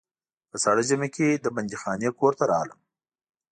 په 0.49 0.57
ساړه 0.63 0.83
ژمي 0.89 1.09
کې 1.15 1.41
له 1.43 1.49
بندیخانې 1.55 2.09
کور 2.19 2.33
ته 2.39 2.43
راغلم. 2.51 2.79